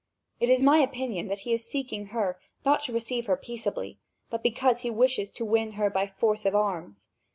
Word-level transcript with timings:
It 0.39 0.49
is 0.49 0.63
my 0.63 0.79
opinion 0.79 1.27
that 1.27 1.41
he 1.41 1.53
is 1.53 1.63
seeking 1.69 2.07
her, 2.07 2.39
not 2.65 2.81
to 2.85 2.91
receive 2.91 3.27
her 3.27 3.37
peaceably, 3.37 3.99
but 4.31 4.41
because 4.41 4.81
he 4.81 4.89
wishes 4.89 5.29
to 5.29 5.45
win 5.45 5.73
her 5.73 5.91
by 5.91 6.07
force 6.07 6.43
of 6.43 6.55
arms. 6.55 7.09